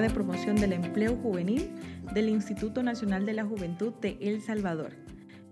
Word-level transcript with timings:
de 0.00 0.08
promoción 0.08 0.56
del 0.56 0.72
empleo 0.72 1.16
juvenil 1.16 1.68
del 2.14 2.30
Instituto 2.30 2.82
Nacional 2.82 3.26
de 3.26 3.34
la 3.34 3.44
Juventud 3.44 3.92
de 4.00 4.16
El 4.22 4.40
Salvador. 4.40 4.94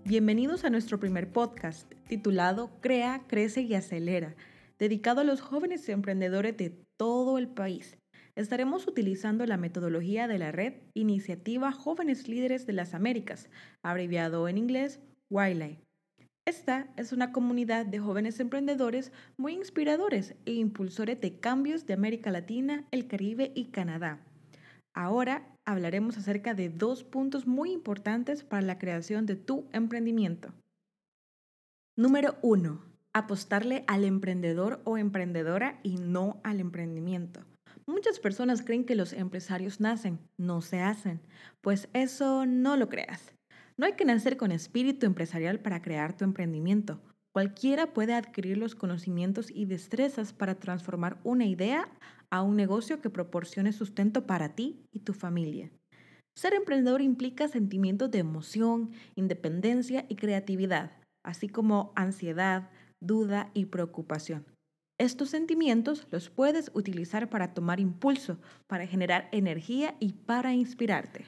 Bienvenidos 0.03 0.65
a 0.65 0.71
nuestro 0.71 0.99
primer 0.99 1.31
podcast 1.31 1.89
titulado 2.07 2.71
Crea, 2.81 3.21
Crece 3.27 3.61
y 3.61 3.75
Acelera, 3.75 4.35
dedicado 4.79 5.21
a 5.21 5.23
los 5.23 5.41
jóvenes 5.41 5.87
emprendedores 5.89 6.57
de 6.57 6.75
todo 6.97 7.37
el 7.37 7.49
país. 7.49 7.99
Estaremos 8.35 8.87
utilizando 8.87 9.45
la 9.45 9.57
metodología 9.57 10.27
de 10.27 10.39
la 10.39 10.51
red 10.51 10.73
Iniciativa 10.95 11.71
Jóvenes 11.71 12.27
Líderes 12.27 12.65
de 12.65 12.73
las 12.73 12.95
Américas, 12.95 13.47
abreviado 13.83 14.47
en 14.47 14.57
inglés 14.57 14.99
Wildlife. 15.29 15.83
Esta 16.47 16.91
es 16.97 17.13
una 17.13 17.31
comunidad 17.31 17.85
de 17.85 17.99
jóvenes 17.99 18.39
emprendedores 18.39 19.11
muy 19.37 19.53
inspiradores 19.53 20.33
e 20.45 20.53
impulsores 20.53 21.21
de 21.21 21.39
cambios 21.39 21.85
de 21.85 21.93
América 21.93 22.31
Latina, 22.31 22.87
el 22.89 23.07
Caribe 23.07 23.51
y 23.53 23.65
Canadá. 23.65 24.25
Ahora 24.93 25.57
hablaremos 25.65 26.17
acerca 26.17 26.53
de 26.53 26.69
dos 26.69 27.03
puntos 27.03 27.47
muy 27.47 27.71
importantes 27.71 28.43
para 28.43 28.61
la 28.61 28.77
creación 28.77 29.25
de 29.25 29.35
tu 29.35 29.67
emprendimiento. 29.71 30.53
Número 31.97 32.37
1. 32.41 32.81
Apostarle 33.13 33.83
al 33.87 34.03
emprendedor 34.03 34.81
o 34.83 34.97
emprendedora 34.97 35.79
y 35.83 35.97
no 35.97 36.41
al 36.43 36.59
emprendimiento. 36.59 37.41
Muchas 37.85 38.19
personas 38.19 38.61
creen 38.61 38.85
que 38.85 38.95
los 38.95 39.13
empresarios 39.13 39.79
nacen, 39.79 40.19
no 40.37 40.61
se 40.61 40.81
hacen, 40.81 41.21
pues 41.61 41.89
eso 41.93 42.45
no 42.45 42.77
lo 42.77 42.89
creas. 42.89 43.33
No 43.77 43.85
hay 43.85 43.93
que 43.93 44.05
nacer 44.05 44.37
con 44.37 44.51
espíritu 44.51 45.05
empresarial 45.05 45.59
para 45.59 45.81
crear 45.81 46.15
tu 46.15 46.23
emprendimiento. 46.23 47.01
Cualquiera 47.33 47.93
puede 47.93 48.13
adquirir 48.13 48.57
los 48.57 48.75
conocimientos 48.75 49.49
y 49.49 49.65
destrezas 49.65 50.33
para 50.33 50.55
transformar 50.55 51.19
una 51.23 51.45
idea 51.45 51.89
a 52.31 52.41
un 52.41 52.55
negocio 52.55 53.01
que 53.01 53.09
proporcione 53.09 53.73
sustento 53.73 54.25
para 54.25 54.55
ti 54.55 54.87
y 54.91 55.01
tu 55.01 55.13
familia. 55.13 55.71
Ser 56.35 56.53
emprendedor 56.53 57.01
implica 57.01 57.47
sentimientos 57.47 58.09
de 58.09 58.19
emoción, 58.19 58.91
independencia 59.15 60.05
y 60.09 60.15
creatividad, 60.15 60.91
así 61.23 61.49
como 61.49 61.91
ansiedad, 61.95 62.71
duda 63.01 63.51
y 63.53 63.65
preocupación. 63.65 64.45
Estos 64.97 65.29
sentimientos 65.29 66.07
los 66.11 66.29
puedes 66.29 66.71
utilizar 66.73 67.29
para 67.29 67.53
tomar 67.53 67.79
impulso, 67.79 68.39
para 68.67 68.87
generar 68.87 69.27
energía 69.31 69.95
y 69.99 70.13
para 70.13 70.53
inspirarte. 70.53 71.25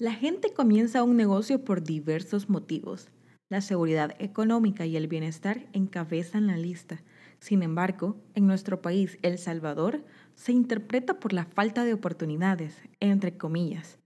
La 0.00 0.12
gente 0.12 0.52
comienza 0.52 1.02
un 1.02 1.16
negocio 1.16 1.64
por 1.64 1.82
diversos 1.82 2.48
motivos. 2.48 3.08
La 3.50 3.60
seguridad 3.60 4.14
económica 4.18 4.86
y 4.86 4.96
el 4.96 5.06
bienestar 5.06 5.68
encabezan 5.72 6.46
la 6.46 6.56
lista. 6.56 7.02
Sin 7.40 7.62
embargo, 7.62 8.16
en 8.34 8.46
nuestro 8.46 8.82
país, 8.82 9.18
El 9.22 9.38
Salvador, 9.38 10.04
se 10.34 10.52
interpreta 10.52 11.20
por 11.20 11.32
la 11.32 11.44
falta 11.44 11.84
de 11.84 11.94
oportunidades, 11.94 12.76
entre 13.00 13.36
comillas, 13.36 13.98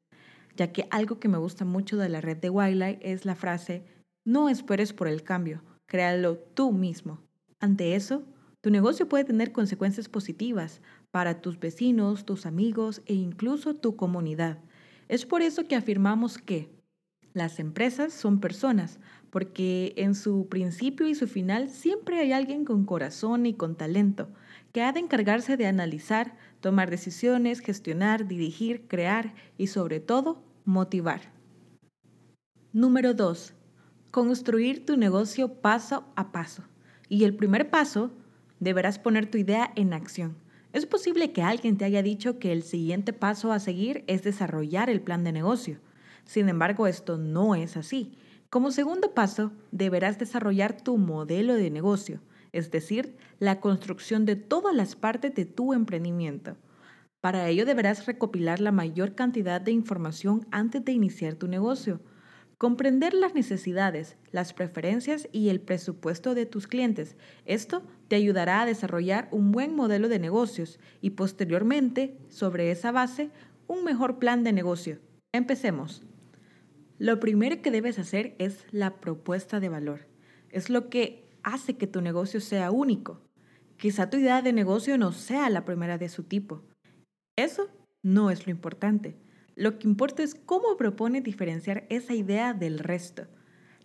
ya 0.56 0.72
que 0.72 0.86
algo 0.90 1.18
que 1.18 1.28
me 1.28 1.38
gusta 1.38 1.64
mucho 1.64 1.96
de 1.96 2.08
la 2.08 2.20
red 2.20 2.36
de 2.36 2.50
Wildlife 2.50 2.98
es 3.02 3.24
la 3.24 3.34
frase, 3.34 3.84
no 4.24 4.48
esperes 4.48 4.92
por 4.92 5.08
el 5.08 5.22
cambio, 5.22 5.62
créalo 5.86 6.38
tú 6.38 6.72
mismo. 6.72 7.20
Ante 7.58 7.94
eso, 7.94 8.24
tu 8.60 8.70
negocio 8.70 9.08
puede 9.08 9.24
tener 9.24 9.52
consecuencias 9.52 10.08
positivas 10.08 10.80
para 11.10 11.40
tus 11.40 11.58
vecinos, 11.58 12.24
tus 12.24 12.46
amigos 12.46 13.02
e 13.06 13.14
incluso 13.14 13.74
tu 13.74 13.96
comunidad. 13.96 14.58
Es 15.08 15.26
por 15.26 15.42
eso 15.42 15.66
que 15.66 15.74
afirmamos 15.74 16.38
que 16.38 16.70
las 17.34 17.58
empresas 17.58 18.12
son 18.12 18.40
personas, 18.40 18.98
porque 19.30 19.94
en 19.96 20.14
su 20.14 20.48
principio 20.48 21.06
y 21.06 21.14
su 21.14 21.26
final 21.26 21.70
siempre 21.70 22.18
hay 22.18 22.32
alguien 22.32 22.64
con 22.64 22.84
corazón 22.84 23.46
y 23.46 23.54
con 23.54 23.74
talento, 23.74 24.28
que 24.72 24.82
ha 24.82 24.92
de 24.92 25.00
encargarse 25.00 25.56
de 25.56 25.66
analizar, 25.66 26.36
tomar 26.60 26.90
decisiones, 26.90 27.60
gestionar, 27.60 28.26
dirigir, 28.26 28.86
crear 28.88 29.34
y 29.56 29.68
sobre 29.68 30.00
todo 30.00 30.42
motivar. 30.64 31.32
Número 32.72 33.14
2. 33.14 33.54
Construir 34.10 34.84
tu 34.84 34.96
negocio 34.96 35.54
paso 35.54 36.04
a 36.16 36.32
paso. 36.32 36.64
Y 37.08 37.24
el 37.24 37.34
primer 37.34 37.70
paso, 37.70 38.10
deberás 38.60 38.98
poner 38.98 39.30
tu 39.30 39.38
idea 39.38 39.72
en 39.76 39.92
acción. 39.92 40.36
Es 40.72 40.86
posible 40.86 41.32
que 41.32 41.42
alguien 41.42 41.76
te 41.76 41.84
haya 41.84 42.02
dicho 42.02 42.38
que 42.38 42.52
el 42.52 42.62
siguiente 42.62 43.12
paso 43.12 43.52
a 43.52 43.58
seguir 43.58 44.04
es 44.06 44.22
desarrollar 44.22 44.88
el 44.88 45.00
plan 45.00 45.24
de 45.24 45.32
negocio. 45.32 45.80
Sin 46.24 46.48
embargo, 46.48 46.86
esto 46.86 47.18
no 47.18 47.54
es 47.54 47.76
así. 47.76 48.12
Como 48.50 48.70
segundo 48.70 49.14
paso, 49.14 49.52
deberás 49.70 50.18
desarrollar 50.18 50.80
tu 50.80 50.98
modelo 50.98 51.54
de 51.54 51.70
negocio, 51.70 52.20
es 52.52 52.70
decir, 52.70 53.16
la 53.38 53.60
construcción 53.60 54.26
de 54.26 54.36
todas 54.36 54.74
las 54.74 54.94
partes 54.96 55.34
de 55.34 55.46
tu 55.46 55.72
emprendimiento. 55.72 56.56
Para 57.20 57.48
ello 57.48 57.64
deberás 57.64 58.06
recopilar 58.06 58.60
la 58.60 58.72
mayor 58.72 59.14
cantidad 59.14 59.60
de 59.60 59.72
información 59.72 60.46
antes 60.50 60.84
de 60.84 60.92
iniciar 60.92 61.34
tu 61.34 61.48
negocio 61.48 62.00
Comprender 62.62 63.12
las 63.12 63.34
necesidades, 63.34 64.16
las 64.30 64.52
preferencias 64.52 65.28
y 65.32 65.48
el 65.48 65.60
presupuesto 65.60 66.36
de 66.36 66.46
tus 66.46 66.68
clientes. 66.68 67.16
Esto 67.44 67.82
te 68.06 68.14
ayudará 68.14 68.62
a 68.62 68.66
desarrollar 68.66 69.26
un 69.32 69.50
buen 69.50 69.74
modelo 69.74 70.08
de 70.08 70.20
negocios 70.20 70.78
y 71.00 71.10
posteriormente, 71.10 72.16
sobre 72.28 72.70
esa 72.70 72.92
base, 72.92 73.32
un 73.66 73.82
mejor 73.82 74.20
plan 74.20 74.44
de 74.44 74.52
negocio. 74.52 75.00
Empecemos. 75.32 76.04
Lo 77.02 77.18
primero 77.18 77.60
que 77.62 77.72
debes 77.72 77.98
hacer 77.98 78.36
es 78.38 78.64
la 78.70 79.00
propuesta 79.00 79.58
de 79.58 79.68
valor. 79.68 80.06
Es 80.50 80.70
lo 80.70 80.88
que 80.88 81.28
hace 81.42 81.76
que 81.76 81.88
tu 81.88 82.00
negocio 82.00 82.40
sea 82.40 82.70
único. 82.70 83.20
Quizá 83.76 84.08
tu 84.08 84.18
idea 84.18 84.40
de 84.40 84.52
negocio 84.52 84.96
no 84.96 85.10
sea 85.10 85.50
la 85.50 85.64
primera 85.64 85.98
de 85.98 86.08
su 86.08 86.22
tipo. 86.22 86.62
Eso 87.34 87.66
no 88.04 88.30
es 88.30 88.46
lo 88.46 88.52
importante. 88.52 89.16
Lo 89.56 89.80
que 89.80 89.88
importa 89.88 90.22
es 90.22 90.36
cómo 90.36 90.76
propone 90.76 91.22
diferenciar 91.22 91.88
esa 91.90 92.14
idea 92.14 92.54
del 92.54 92.78
resto. 92.78 93.26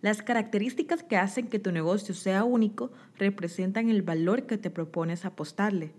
Las 0.00 0.22
características 0.22 1.02
que 1.02 1.16
hacen 1.16 1.48
que 1.48 1.58
tu 1.58 1.72
negocio 1.72 2.14
sea 2.14 2.44
único 2.44 2.92
representan 3.16 3.88
el 3.88 4.02
valor 4.02 4.46
que 4.46 4.58
te 4.58 4.70
propones 4.70 5.24
apostarle. 5.24 5.92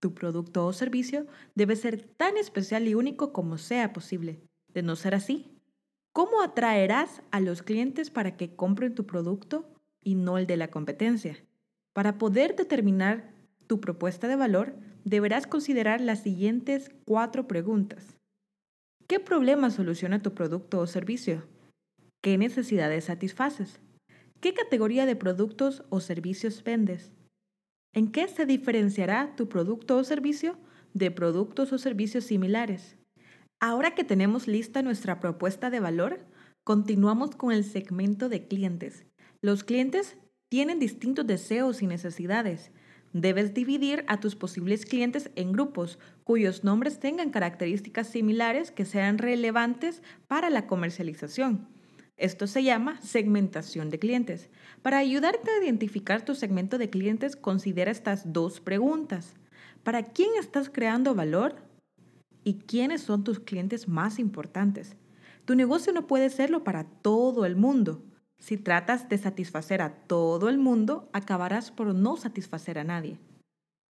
Tu 0.00 0.14
producto 0.14 0.64
o 0.64 0.72
servicio 0.72 1.26
debe 1.54 1.76
ser 1.76 2.00
tan 2.16 2.38
especial 2.38 2.88
y 2.88 2.94
único 2.94 3.34
como 3.34 3.58
sea 3.58 3.92
posible. 3.92 4.40
De 4.72 4.82
no 4.82 4.96
ser 4.96 5.14
así, 5.14 5.53
¿cómo 6.14 6.42
atraerás 6.42 7.22
a 7.32 7.40
los 7.40 7.62
clientes 7.62 8.08
para 8.08 8.36
que 8.36 8.54
compren 8.54 8.94
tu 8.94 9.04
producto 9.04 9.68
y 10.00 10.14
no 10.14 10.38
el 10.38 10.46
de 10.46 10.56
la 10.56 10.68
competencia? 10.68 11.44
Para 11.92 12.18
poder 12.18 12.56
determinar 12.56 13.34
tu 13.66 13.80
propuesta 13.80 14.28
de 14.28 14.36
valor, 14.36 14.76
deberás 15.04 15.46
considerar 15.46 16.00
las 16.00 16.22
siguientes 16.22 16.90
cuatro 17.04 17.48
preguntas. 17.48 18.16
¿Qué 19.08 19.18
problema 19.18 19.70
soluciona 19.70 20.22
tu 20.22 20.34
producto 20.34 20.78
o 20.78 20.86
servicio? 20.86 21.46
¿Qué 22.22 22.38
necesidades 22.38 23.04
satisfaces? 23.04 23.80
¿Qué 24.40 24.54
categoría 24.54 25.06
de 25.06 25.16
productos 25.16 25.82
o 25.90 25.98
servicios 25.98 26.62
vendes? 26.62 27.12
¿En 27.92 28.12
qué 28.12 28.28
se 28.28 28.46
diferenciará 28.46 29.34
tu 29.34 29.48
producto 29.48 29.96
o 29.96 30.04
servicio 30.04 30.56
de 30.94 31.10
productos 31.10 31.72
o 31.72 31.78
servicios 31.78 32.24
similares? 32.24 32.96
Ahora 33.66 33.94
que 33.94 34.04
tenemos 34.04 34.46
lista 34.46 34.82
nuestra 34.82 35.20
propuesta 35.20 35.70
de 35.70 35.80
valor, 35.80 36.20
continuamos 36.64 37.34
con 37.34 37.50
el 37.50 37.64
segmento 37.64 38.28
de 38.28 38.46
clientes. 38.46 39.06
Los 39.40 39.64
clientes 39.64 40.18
tienen 40.50 40.78
distintos 40.78 41.26
deseos 41.26 41.80
y 41.80 41.86
necesidades 41.86 42.72
Debes 43.14 43.54
dividir 43.54 44.04
a 44.06 44.20
tus 44.20 44.36
posibles 44.36 44.84
clientes 44.84 45.30
en 45.34 45.52
grupos 45.52 45.98
cuyos 46.24 46.62
nombres 46.62 47.00
tengan 47.00 47.30
características 47.30 48.08
similares 48.08 48.70
que 48.70 48.84
sean 48.84 49.16
relevantes 49.16 50.02
para 50.28 50.50
la 50.50 50.66
comercialización. 50.66 51.66
Esto 52.18 52.46
se 52.46 52.64
llama 52.64 53.00
segmentación 53.00 53.88
de 53.88 53.98
clientes. 53.98 54.50
Para 54.82 54.98
ayudarte 54.98 55.50
a 55.50 55.64
identificar 55.64 56.22
tu 56.22 56.34
segmento 56.34 56.76
de 56.76 56.90
clientes, 56.90 57.34
considera 57.34 57.90
estas 57.90 58.30
dos 58.30 58.60
preguntas. 58.60 59.36
¿Para 59.84 60.02
quién 60.02 60.28
estás 60.38 60.68
creando 60.68 61.14
valor? 61.14 61.73
¿Y 62.44 62.58
quiénes 62.66 63.00
son 63.00 63.24
tus 63.24 63.40
clientes 63.40 63.88
más 63.88 64.18
importantes? 64.18 64.96
Tu 65.46 65.54
negocio 65.54 65.94
no 65.94 66.06
puede 66.06 66.28
serlo 66.28 66.62
para 66.62 66.84
todo 66.84 67.46
el 67.46 67.56
mundo. 67.56 68.02
Si 68.38 68.58
tratas 68.58 69.08
de 69.08 69.16
satisfacer 69.16 69.80
a 69.80 69.94
todo 70.06 70.50
el 70.50 70.58
mundo, 70.58 71.08
acabarás 71.14 71.70
por 71.70 71.94
no 71.94 72.16
satisfacer 72.16 72.78
a 72.78 72.84
nadie. 72.84 73.18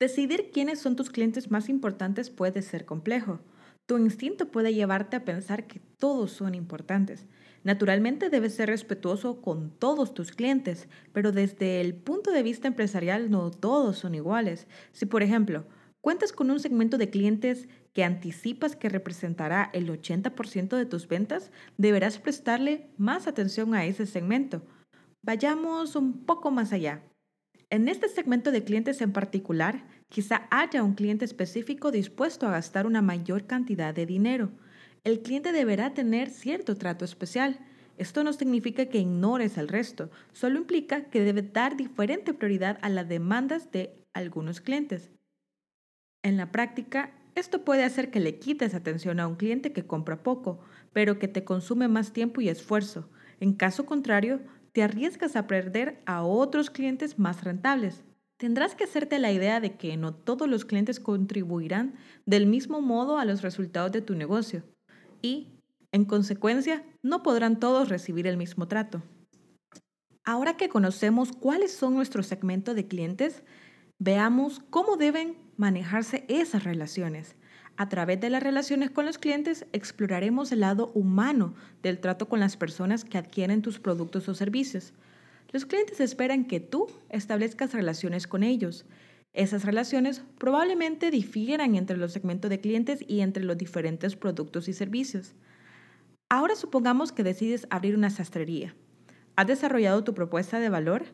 Decidir 0.00 0.50
quiénes 0.52 0.80
son 0.80 0.96
tus 0.96 1.10
clientes 1.10 1.50
más 1.52 1.68
importantes 1.68 2.28
puede 2.30 2.62
ser 2.62 2.84
complejo. 2.84 3.38
Tu 3.86 3.98
instinto 3.98 4.50
puede 4.50 4.74
llevarte 4.74 5.16
a 5.16 5.24
pensar 5.24 5.68
que 5.68 5.80
todos 5.98 6.32
son 6.32 6.54
importantes. 6.56 7.26
Naturalmente 7.62 8.30
debes 8.30 8.54
ser 8.54 8.68
respetuoso 8.68 9.42
con 9.42 9.70
todos 9.70 10.14
tus 10.14 10.32
clientes, 10.32 10.88
pero 11.12 11.30
desde 11.30 11.80
el 11.80 11.94
punto 11.94 12.32
de 12.32 12.42
vista 12.42 12.66
empresarial 12.66 13.30
no 13.30 13.50
todos 13.50 13.98
son 13.98 14.14
iguales. 14.14 14.66
Si, 14.92 15.06
por 15.06 15.22
ejemplo, 15.22 15.66
cuentas 16.00 16.32
con 16.32 16.50
un 16.50 16.60
segmento 16.60 16.98
de 16.98 17.10
clientes 17.10 17.68
que 17.92 18.04
anticipas 18.04 18.76
que 18.76 18.88
representará 18.88 19.70
el 19.72 19.88
80% 19.88 20.76
de 20.76 20.86
tus 20.86 21.08
ventas, 21.08 21.50
deberás 21.76 22.18
prestarle 22.18 22.90
más 22.96 23.26
atención 23.26 23.74
a 23.74 23.84
ese 23.84 24.06
segmento. 24.06 24.62
Vayamos 25.22 25.96
un 25.96 26.24
poco 26.24 26.50
más 26.50 26.72
allá. 26.72 27.02
En 27.68 27.88
este 27.88 28.08
segmento 28.08 28.50
de 28.50 28.64
clientes 28.64 29.00
en 29.00 29.12
particular, 29.12 29.86
quizá 30.08 30.48
haya 30.50 30.82
un 30.82 30.94
cliente 30.94 31.24
específico 31.24 31.90
dispuesto 31.90 32.46
a 32.46 32.50
gastar 32.50 32.86
una 32.86 33.02
mayor 33.02 33.46
cantidad 33.46 33.94
de 33.94 34.06
dinero. 34.06 34.50
El 35.04 35.22
cliente 35.22 35.52
deberá 35.52 35.94
tener 35.94 36.30
cierto 36.30 36.76
trato 36.76 37.04
especial. 37.04 37.60
Esto 37.96 38.24
no 38.24 38.32
significa 38.32 38.86
que 38.86 38.98
ignores 38.98 39.58
al 39.58 39.68
resto, 39.68 40.10
solo 40.32 40.58
implica 40.58 41.10
que 41.10 41.22
debe 41.22 41.42
dar 41.42 41.76
diferente 41.76 42.34
prioridad 42.34 42.78
a 42.82 42.88
las 42.88 43.08
demandas 43.08 43.70
de 43.70 43.94
algunos 44.14 44.60
clientes. 44.60 45.10
En 46.22 46.36
la 46.36 46.52
práctica, 46.52 47.12
esto 47.34 47.64
puede 47.64 47.84
hacer 47.84 48.10
que 48.10 48.20
le 48.20 48.38
quites 48.38 48.74
atención 48.74 49.20
a 49.20 49.26
un 49.26 49.36
cliente 49.36 49.72
que 49.72 49.86
compra 49.86 50.22
poco, 50.22 50.60
pero 50.92 51.18
que 51.18 51.28
te 51.28 51.44
consume 51.44 51.88
más 51.88 52.12
tiempo 52.12 52.40
y 52.40 52.48
esfuerzo. 52.48 53.08
En 53.40 53.54
caso 53.54 53.86
contrario, 53.86 54.40
te 54.72 54.82
arriesgas 54.82 55.36
a 55.36 55.46
perder 55.46 56.02
a 56.06 56.22
otros 56.22 56.70
clientes 56.70 57.18
más 57.18 57.42
rentables. 57.42 58.04
Tendrás 58.36 58.74
que 58.74 58.84
hacerte 58.84 59.18
la 59.18 59.32
idea 59.32 59.60
de 59.60 59.76
que 59.76 59.96
no 59.96 60.14
todos 60.14 60.48
los 60.48 60.64
clientes 60.64 61.00
contribuirán 61.00 61.94
del 62.26 62.46
mismo 62.46 62.80
modo 62.80 63.18
a 63.18 63.24
los 63.24 63.42
resultados 63.42 63.92
de 63.92 64.00
tu 64.02 64.14
negocio 64.14 64.62
y, 65.22 65.48
en 65.92 66.04
consecuencia, 66.04 66.84
no 67.02 67.22
podrán 67.22 67.60
todos 67.60 67.88
recibir 67.88 68.26
el 68.26 68.36
mismo 68.36 68.68
trato. 68.68 69.02
Ahora 70.24 70.56
que 70.56 70.68
conocemos 70.68 71.32
cuáles 71.32 71.72
son 71.72 71.94
nuestros 71.94 72.26
segmentos 72.26 72.74
de 72.74 72.86
clientes, 72.86 73.42
veamos 73.98 74.60
cómo 74.70 74.96
deben 74.96 75.36
manejarse 75.60 76.24
esas 76.28 76.64
relaciones. 76.64 77.36
A 77.76 77.90
través 77.90 78.18
de 78.18 78.30
las 78.30 78.42
relaciones 78.42 78.90
con 78.90 79.04
los 79.04 79.18
clientes 79.18 79.66
exploraremos 79.74 80.52
el 80.52 80.60
lado 80.60 80.90
humano 80.94 81.54
del 81.82 81.98
trato 81.98 82.30
con 82.30 82.40
las 82.40 82.56
personas 82.56 83.04
que 83.04 83.18
adquieren 83.18 83.60
tus 83.60 83.78
productos 83.78 84.26
o 84.30 84.34
servicios. 84.34 84.94
Los 85.52 85.66
clientes 85.66 86.00
esperan 86.00 86.46
que 86.46 86.60
tú 86.60 86.86
establezcas 87.10 87.74
relaciones 87.74 88.26
con 88.26 88.42
ellos. 88.42 88.86
Esas 89.34 89.66
relaciones 89.66 90.22
probablemente 90.38 91.10
difieran 91.10 91.74
entre 91.74 91.98
los 91.98 92.12
segmentos 92.12 92.48
de 92.48 92.60
clientes 92.60 93.04
y 93.06 93.20
entre 93.20 93.44
los 93.44 93.58
diferentes 93.58 94.16
productos 94.16 94.66
y 94.66 94.72
servicios. 94.72 95.34
Ahora 96.30 96.56
supongamos 96.56 97.12
que 97.12 97.22
decides 97.22 97.66
abrir 97.68 97.96
una 97.96 98.08
sastrería. 98.08 98.74
¿Has 99.36 99.46
desarrollado 99.46 100.04
tu 100.04 100.14
propuesta 100.14 100.58
de 100.58 100.70
valor 100.70 101.04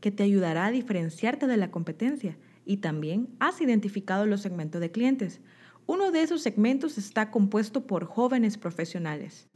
que 0.00 0.10
te 0.10 0.24
ayudará 0.24 0.66
a 0.66 0.72
diferenciarte 0.72 1.46
de 1.46 1.56
la 1.56 1.70
competencia? 1.70 2.36
Y 2.64 2.78
también 2.78 3.34
has 3.40 3.60
identificado 3.60 4.26
los 4.26 4.40
segmentos 4.40 4.80
de 4.80 4.90
clientes. 4.90 5.40
Uno 5.86 6.10
de 6.10 6.22
esos 6.22 6.42
segmentos 6.42 6.96
está 6.98 7.30
compuesto 7.30 7.86
por 7.86 8.06
jóvenes 8.06 8.56
profesionales. 8.56 9.48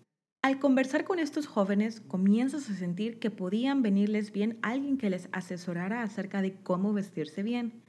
Al 0.42 0.60
conversar 0.60 1.04
con 1.04 1.18
estos 1.18 1.46
jóvenes, 1.46 2.00
comienzas 2.00 2.70
a 2.70 2.74
sentir 2.74 3.18
que 3.18 3.30
podían 3.30 3.82
venirles 3.82 4.30
bien 4.30 4.58
alguien 4.62 4.96
que 4.96 5.10
les 5.10 5.28
asesorara 5.32 6.02
acerca 6.02 6.42
de 6.42 6.54
cómo 6.54 6.92
vestirse 6.92 7.42
bien. 7.42 7.82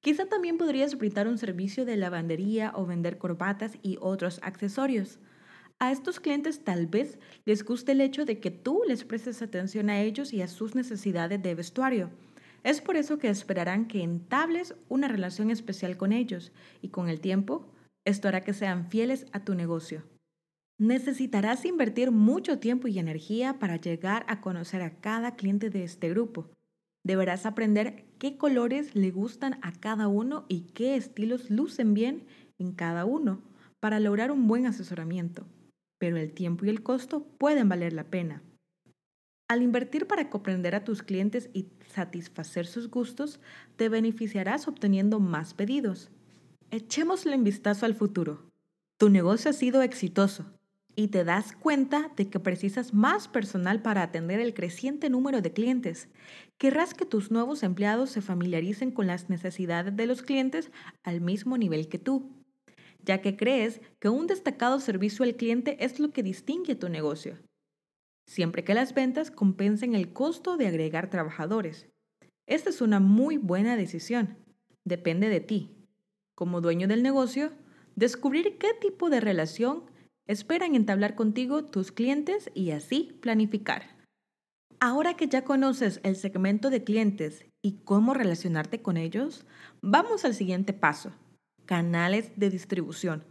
Quizá 0.00 0.26
también 0.26 0.58
podrías 0.58 0.98
brindar 0.98 1.28
un 1.28 1.38
servicio 1.38 1.84
de 1.84 1.96
lavandería 1.96 2.72
o 2.74 2.86
vender 2.86 3.18
corbatas 3.18 3.78
y 3.82 3.98
otros 4.00 4.40
accesorios. 4.42 5.20
A 5.78 5.92
estos 5.92 6.18
clientes 6.18 6.64
tal 6.64 6.88
vez 6.88 7.20
les 7.44 7.64
guste 7.64 7.92
el 7.92 8.00
hecho 8.00 8.24
de 8.24 8.40
que 8.40 8.50
tú 8.50 8.82
les 8.88 9.04
prestes 9.04 9.40
atención 9.42 9.88
a 9.88 10.00
ellos 10.00 10.32
y 10.32 10.42
a 10.42 10.48
sus 10.48 10.74
necesidades 10.74 11.40
de 11.40 11.54
vestuario. 11.54 12.10
Es 12.62 12.80
por 12.80 12.96
eso 12.96 13.18
que 13.18 13.28
esperarán 13.28 13.86
que 13.86 14.02
entables 14.02 14.74
una 14.88 15.08
relación 15.08 15.50
especial 15.50 15.96
con 15.96 16.12
ellos 16.12 16.52
y 16.80 16.88
con 16.88 17.08
el 17.08 17.20
tiempo 17.20 17.72
esto 18.04 18.28
hará 18.28 18.42
que 18.42 18.52
sean 18.52 18.88
fieles 18.88 19.26
a 19.32 19.44
tu 19.44 19.54
negocio. 19.54 20.02
Necesitarás 20.78 21.64
invertir 21.64 22.10
mucho 22.10 22.58
tiempo 22.58 22.88
y 22.88 22.98
energía 22.98 23.58
para 23.58 23.76
llegar 23.76 24.24
a 24.28 24.40
conocer 24.40 24.82
a 24.82 25.00
cada 25.00 25.36
cliente 25.36 25.70
de 25.70 25.84
este 25.84 26.08
grupo. 26.08 26.50
Deberás 27.04 27.46
aprender 27.46 28.06
qué 28.18 28.36
colores 28.36 28.94
le 28.94 29.10
gustan 29.10 29.58
a 29.62 29.72
cada 29.72 30.08
uno 30.08 30.44
y 30.48 30.72
qué 30.72 30.96
estilos 30.96 31.50
lucen 31.50 31.94
bien 31.94 32.26
en 32.58 32.72
cada 32.72 33.04
uno 33.04 33.42
para 33.80 34.00
lograr 34.00 34.30
un 34.30 34.46
buen 34.46 34.66
asesoramiento. 34.66 35.46
Pero 35.98 36.16
el 36.16 36.32
tiempo 36.32 36.64
y 36.64 36.68
el 36.68 36.82
costo 36.82 37.26
pueden 37.38 37.68
valer 37.68 37.92
la 37.92 38.04
pena. 38.04 38.42
Al 39.52 39.60
invertir 39.60 40.06
para 40.06 40.30
comprender 40.30 40.74
a 40.74 40.82
tus 40.82 41.02
clientes 41.02 41.50
y 41.52 41.66
satisfacer 41.86 42.66
sus 42.66 42.88
gustos, 42.88 43.38
te 43.76 43.90
beneficiarás 43.90 44.66
obteniendo 44.66 45.20
más 45.20 45.52
pedidos. 45.52 46.10
Echémosle 46.70 47.36
un 47.36 47.44
vistazo 47.44 47.84
al 47.84 47.94
futuro. 47.94 48.48
Tu 48.96 49.10
negocio 49.10 49.50
ha 49.50 49.52
sido 49.52 49.82
exitoso 49.82 50.46
y 50.96 51.08
te 51.08 51.22
das 51.22 51.52
cuenta 51.52 52.10
de 52.16 52.30
que 52.30 52.40
precisas 52.40 52.94
más 52.94 53.28
personal 53.28 53.82
para 53.82 54.02
atender 54.02 54.40
el 54.40 54.54
creciente 54.54 55.10
número 55.10 55.42
de 55.42 55.52
clientes. 55.52 56.08
Querrás 56.56 56.94
que 56.94 57.04
tus 57.04 57.30
nuevos 57.30 57.62
empleados 57.62 58.08
se 58.08 58.22
familiaricen 58.22 58.90
con 58.90 59.06
las 59.06 59.28
necesidades 59.28 59.94
de 59.94 60.06
los 60.06 60.22
clientes 60.22 60.70
al 61.02 61.20
mismo 61.20 61.58
nivel 61.58 61.90
que 61.90 61.98
tú, 61.98 62.42
ya 63.04 63.20
que 63.20 63.36
crees 63.36 63.82
que 63.98 64.08
un 64.08 64.26
destacado 64.26 64.80
servicio 64.80 65.26
al 65.26 65.36
cliente 65.36 65.76
es 65.84 66.00
lo 66.00 66.10
que 66.10 66.22
distingue 66.22 66.74
tu 66.74 66.88
negocio, 66.88 67.36
siempre 68.32 68.64
que 68.64 68.74
las 68.74 68.94
ventas 68.94 69.30
compensen 69.30 69.94
el 69.94 70.12
costo 70.12 70.56
de 70.56 70.66
agregar 70.66 71.10
trabajadores. 71.10 71.88
Esta 72.46 72.70
es 72.70 72.80
una 72.80 72.98
muy 72.98 73.36
buena 73.36 73.76
decisión. 73.76 74.38
Depende 74.84 75.28
de 75.28 75.40
ti 75.40 75.82
como 76.34 76.60
dueño 76.60 76.88
del 76.88 77.02
negocio, 77.02 77.52
descubrir 77.94 78.58
qué 78.58 78.74
tipo 78.80 79.10
de 79.10 79.20
relación 79.20 79.84
esperan 80.26 80.74
entablar 80.74 81.14
contigo 81.14 81.64
tus 81.64 81.92
clientes 81.92 82.50
y 82.54 82.70
así 82.70 83.16
planificar. 83.20 83.96
Ahora 84.80 85.14
que 85.14 85.28
ya 85.28 85.44
conoces 85.44 86.00
el 86.02 86.16
segmento 86.16 86.70
de 86.70 86.82
clientes 86.82 87.44
y 87.62 87.82
cómo 87.84 88.14
relacionarte 88.14 88.82
con 88.82 88.96
ellos, 88.96 89.46
vamos 89.82 90.24
al 90.24 90.34
siguiente 90.34 90.72
paso, 90.72 91.12
canales 91.66 92.32
de 92.36 92.50
distribución. 92.50 93.24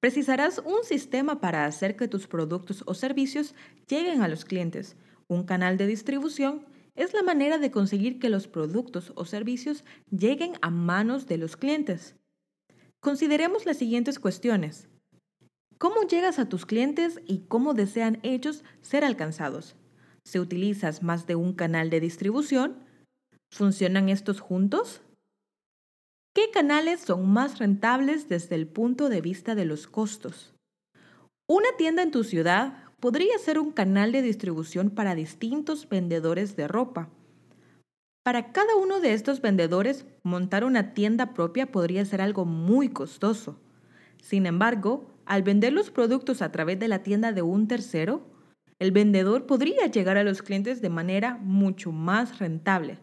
Precisarás 0.00 0.62
un 0.64 0.82
sistema 0.82 1.40
para 1.40 1.66
hacer 1.66 1.94
que 1.94 2.08
tus 2.08 2.26
productos 2.26 2.82
o 2.86 2.94
servicios 2.94 3.54
lleguen 3.86 4.22
a 4.22 4.28
los 4.28 4.46
clientes. 4.46 4.96
Un 5.28 5.44
canal 5.44 5.76
de 5.76 5.86
distribución 5.86 6.64
es 6.96 7.12
la 7.12 7.22
manera 7.22 7.58
de 7.58 7.70
conseguir 7.70 8.18
que 8.18 8.30
los 8.30 8.48
productos 8.48 9.12
o 9.14 9.26
servicios 9.26 9.84
lleguen 10.10 10.54
a 10.62 10.70
manos 10.70 11.26
de 11.26 11.36
los 11.36 11.56
clientes. 11.56 12.16
Consideremos 13.00 13.66
las 13.66 13.76
siguientes 13.76 14.18
cuestiones. 14.18 14.88
¿Cómo 15.76 16.02
llegas 16.02 16.38
a 16.38 16.48
tus 16.48 16.66
clientes 16.66 17.20
y 17.26 17.40
cómo 17.48 17.74
desean 17.74 18.20
ellos 18.22 18.64
ser 18.80 19.04
alcanzados? 19.04 19.76
¿Se 20.24 20.40
utilizas 20.40 21.02
más 21.02 21.26
de 21.26 21.34
un 21.34 21.54
canal 21.54 21.90
de 21.90 22.00
distribución? 22.00 22.84
¿Funcionan 23.50 24.08
estos 24.08 24.40
juntos? 24.40 25.02
¿Qué 26.40 26.50
canales 26.50 27.00
son 27.00 27.30
más 27.30 27.58
rentables 27.58 28.26
desde 28.30 28.54
el 28.54 28.66
punto 28.66 29.10
de 29.10 29.20
vista 29.20 29.54
de 29.54 29.66
los 29.66 29.86
costos? 29.86 30.54
Una 31.46 31.68
tienda 31.76 32.02
en 32.02 32.10
tu 32.10 32.24
ciudad 32.24 32.78
podría 32.98 33.36
ser 33.36 33.58
un 33.58 33.72
canal 33.72 34.10
de 34.10 34.22
distribución 34.22 34.88
para 34.88 35.14
distintos 35.14 35.86
vendedores 35.86 36.56
de 36.56 36.66
ropa 36.66 37.10
para 38.22 38.52
cada 38.52 38.74
uno 38.76 39.00
de 39.00 39.12
estos 39.12 39.42
vendedores, 39.42 40.06
montar 40.22 40.64
una 40.64 40.94
tienda 40.94 41.34
propia 41.34 41.70
podría 41.70 42.06
ser 42.06 42.22
algo 42.22 42.46
muy 42.46 42.88
costoso. 42.88 43.60
Sin 44.22 44.46
embargo, 44.46 45.10
al 45.26 45.42
vender 45.42 45.74
los 45.74 45.90
productos 45.90 46.40
a 46.40 46.50
través 46.52 46.78
de 46.78 46.88
la 46.88 47.02
tienda 47.02 47.32
de 47.32 47.42
un 47.42 47.68
tercero, 47.68 48.22
el 48.78 48.92
vendedor 48.92 49.44
podría 49.44 49.88
llegar 49.88 50.16
a 50.16 50.24
los 50.24 50.40
clientes 50.40 50.80
de 50.80 50.88
manera 50.88 51.36
mucho 51.42 51.92
más 51.92 52.38
rentable. 52.38 52.98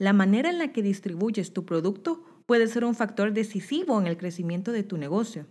La 0.00 0.14
manera 0.14 0.48
en 0.48 0.58
la 0.58 0.72
que 0.72 0.82
distribuyes 0.82 1.52
tu 1.52 1.66
producto 1.66 2.24
puede 2.46 2.66
ser 2.66 2.84
un 2.84 2.94
factor 2.94 3.34
decisivo 3.34 4.00
en 4.00 4.06
el 4.06 4.16
crecimiento 4.16 4.72
de 4.72 4.82
tu 4.82 4.96
negocio. 4.96 5.46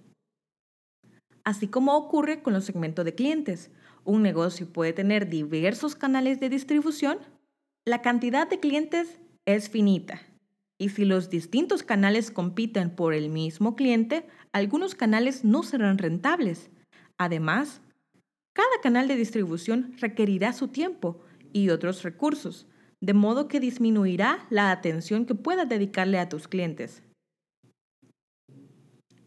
Así 1.43 1.67
como 1.67 1.95
ocurre 1.95 2.41
con 2.41 2.53
los 2.53 2.65
segmentos 2.65 3.05
de 3.05 3.13
clientes, 3.13 3.69
un 4.03 4.23
negocio 4.23 4.67
puede 4.67 4.91
tener 4.91 5.29
diversos 5.29 5.95
canales 5.95 6.39
de 6.39 6.49
distribución 6.49 7.19
la 7.85 8.01
cantidad 8.01 8.47
de 8.47 8.59
clientes 8.59 9.19
es 9.45 9.69
finita. 9.69 10.21
Y 10.77 10.89
si 10.89 11.05
los 11.05 11.29
distintos 11.29 11.81
canales 11.81 12.29
compiten 12.29 12.89
por 12.95 13.13
el 13.13 13.29
mismo 13.29 13.75
cliente, 13.75 14.27
algunos 14.51 14.95
canales 14.95 15.43
no 15.43 15.63
serán 15.63 15.97
rentables. 15.97 16.69
Además, 17.17 17.81
cada 18.53 18.81
canal 18.81 19.07
de 19.07 19.15
distribución 19.15 19.93
requerirá 19.99 20.53
su 20.53 20.67
tiempo 20.67 21.21
y 21.53 21.69
otros 21.69 22.03
recursos, 22.03 22.67
de 23.01 23.13
modo 23.13 23.47
que 23.47 23.59
disminuirá 23.59 24.45
la 24.49 24.71
atención 24.71 25.25
que 25.25 25.35
puedas 25.35 25.69
dedicarle 25.69 26.19
a 26.19 26.29
tus 26.29 26.47
clientes. 26.47 27.03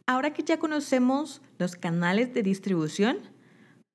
Ahora 0.07 0.35
que 0.35 0.43
ya 0.43 0.59
conocemos 0.59 1.41
los 1.59 1.77
canales 1.77 2.35
de 2.35 2.43
distribución, 2.43 3.19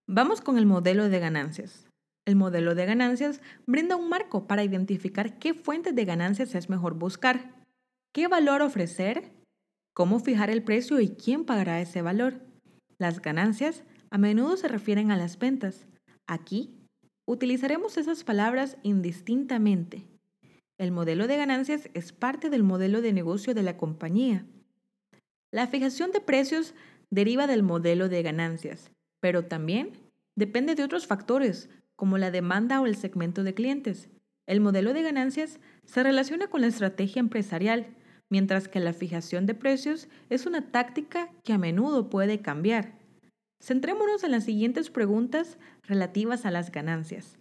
vamos 0.10 0.42
con 0.42 0.58
el 0.58 0.66
modelo 0.66 1.10
de 1.10 1.20
ganancias. 1.20 1.86
El 2.26 2.36
modelo 2.36 2.76
de 2.76 2.86
ganancias 2.86 3.42
brinda 3.66 3.96
un 3.96 4.10
marco 4.10 4.48
para 4.48 4.64
identificar 4.64 5.38
qué 5.38 5.54
fuentes 5.54 5.96
de 5.96 6.06
ganancias 6.06 6.56
es 6.56 6.70
mejor 6.70 6.96
buscar, 6.96 7.54
qué 8.14 8.28
valor 8.28 8.62
ofrecer, 8.62 9.32
cómo 9.94 10.20
fijar 10.20 10.50
el 10.50 10.64
precio 10.64 11.00
y 11.00 11.10
quién 11.10 11.46
pagará 11.46 11.80
ese 11.82 12.02
valor. 12.02 12.42
Las 12.98 13.22
ganancias 13.22 13.84
a 14.10 14.18
menudo 14.18 14.58
se 14.58 14.68
refieren 14.68 15.12
a 15.12 15.18
las 15.18 15.38
ventas. 15.38 15.86
Aquí 16.26 16.77
utilizaremos 17.28 17.98
esas 17.98 18.24
palabras 18.24 18.78
indistintamente. 18.84 20.06
El 20.78 20.92
modelo 20.92 21.28
de 21.28 21.38
ganancias 21.38 21.90
es 21.94 22.14
parte 22.14 22.50
del 22.50 22.64
modelo 22.64 23.02
de 23.02 23.12
negocio 23.12 23.54
de 23.54 23.64
la 23.64 23.78
compañía. 23.78 24.46
La 25.52 25.68
fijación 25.68 26.12
de 26.12 26.22
precios 26.22 26.74
deriva 27.10 27.46
del 27.46 27.64
modelo 27.64 28.10
de 28.10 28.24
ganancias, 28.24 28.92
pero 29.20 29.46
también 29.46 29.92
depende 30.36 30.74
de 30.76 30.84
otros 30.84 31.06
factores, 31.06 31.70
como 31.96 32.18
la 32.18 32.32
demanda 32.32 32.80
o 32.80 32.86
el 32.86 32.96
segmento 32.96 33.44
de 33.44 33.54
clientes. 33.54 34.10
El 34.46 34.62
modelo 34.62 34.94
de 34.94 35.02
ganancias 35.02 35.60
se 35.86 36.04
relaciona 36.04 36.48
con 36.48 36.62
la 36.62 36.68
estrategia 36.68 37.20
empresarial, 37.20 37.88
mientras 38.30 38.70
que 38.70 38.80
la 38.80 38.94
fijación 38.94 39.46
de 39.46 39.54
precios 39.54 40.08
es 40.30 40.46
una 40.46 40.72
táctica 40.72 41.30
que 41.44 41.54
a 41.54 41.58
menudo 41.58 42.10
puede 42.10 42.40
cambiar. 42.40 42.97
Centrémonos 43.62 44.24
en 44.24 44.32
las 44.32 44.46
siguientes 44.46 44.90
preguntas 44.90 45.58
relativas 45.84 46.46
a 46.46 46.52
las 46.52 46.72
ganancias. 46.72 47.38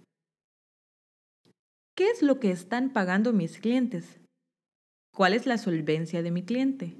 ¿Qué 1.94 2.10
es 2.10 2.22
lo 2.22 2.40
que 2.40 2.50
están 2.50 2.92
pagando 2.92 3.32
mis 3.32 3.58
clientes? 3.58 4.20
¿Cuál 5.14 5.32
es 5.32 5.46
la 5.46 5.56
solvencia 5.56 6.22
de 6.22 6.30
mi 6.30 6.42
cliente? 6.42 6.96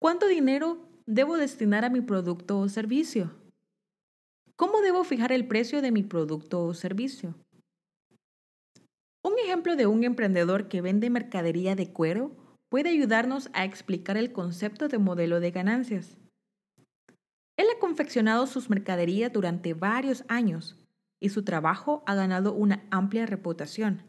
¿Cuánto 0.00 0.26
dinero 0.26 0.88
debo 1.06 1.36
destinar 1.36 1.84
a 1.84 1.90
mi 1.90 2.00
producto 2.00 2.58
o 2.58 2.68
servicio? 2.68 3.34
¿Cómo 4.56 4.80
debo 4.80 5.04
fijar 5.04 5.32
el 5.32 5.46
precio 5.46 5.82
de 5.82 5.92
mi 5.92 6.02
producto 6.02 6.64
o 6.64 6.72
servicio? 6.72 7.34
Un 9.22 9.38
ejemplo 9.44 9.76
de 9.76 9.86
un 9.86 10.04
emprendedor 10.04 10.68
que 10.68 10.80
vende 10.80 11.10
mercadería 11.10 11.74
de 11.74 11.92
cuero 11.92 12.34
puede 12.70 12.88
ayudarnos 12.90 13.50
a 13.52 13.64
explicar 13.64 14.16
el 14.16 14.32
concepto 14.32 14.88
de 14.88 14.98
modelo 14.98 15.40
de 15.40 15.50
ganancias. 15.50 16.16
Él 17.56 17.66
ha 17.74 17.78
confeccionado 17.78 18.46
sus 18.46 18.68
mercaderías 18.68 19.32
durante 19.32 19.74
varios 19.74 20.24
años 20.28 20.78
y 21.20 21.30
su 21.30 21.42
trabajo 21.42 22.02
ha 22.06 22.14
ganado 22.14 22.52
una 22.52 22.84
amplia 22.90 23.26
reputación. 23.26 24.02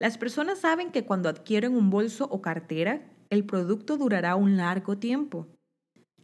Las 0.00 0.18
personas 0.18 0.60
saben 0.60 0.90
que 0.90 1.04
cuando 1.04 1.28
adquieren 1.28 1.76
un 1.76 1.90
bolso 1.90 2.26
o 2.30 2.40
cartera, 2.42 3.02
el 3.30 3.44
producto 3.44 3.96
durará 3.96 4.36
un 4.36 4.56
largo 4.56 4.98
tiempo. 4.98 5.48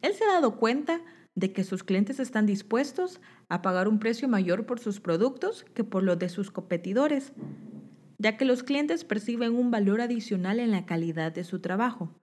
Él 0.02 0.14
se 0.14 0.24
ha 0.24 0.32
dado 0.32 0.56
cuenta 0.56 1.00
de 1.34 1.52
que 1.52 1.64
sus 1.64 1.84
clientes 1.84 2.20
están 2.20 2.46
dispuestos 2.46 3.20
a 3.48 3.62
pagar 3.62 3.88
un 3.88 3.98
precio 3.98 4.28
mayor 4.28 4.66
por 4.66 4.80
sus 4.80 5.00
productos 5.00 5.64
que 5.74 5.84
por 5.84 6.02
los 6.02 6.18
de 6.18 6.28
sus 6.28 6.50
competidores, 6.50 7.32
ya 8.18 8.36
que 8.36 8.44
los 8.44 8.62
clientes 8.62 9.04
perciben 9.04 9.54
un 9.54 9.70
valor 9.70 10.00
adicional 10.00 10.58
en 10.58 10.70
la 10.70 10.86
calidad 10.86 11.32
de 11.32 11.44
su 11.44 11.60
trabajo. 11.60 12.14